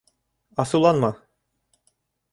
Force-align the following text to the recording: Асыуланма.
Асыуланма. 0.63 1.11